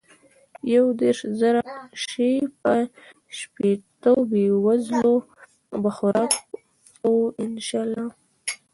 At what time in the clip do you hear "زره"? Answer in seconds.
1.39-1.63